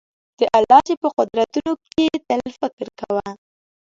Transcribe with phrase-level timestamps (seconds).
[0.39, 3.27] د الله چي په قدرتونو کي تل فکر کوه